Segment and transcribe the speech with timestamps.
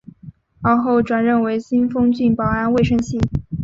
[0.63, 3.19] 而后转任为新丰郡保安卫生系。